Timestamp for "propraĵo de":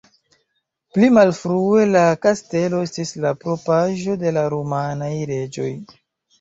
3.45-4.35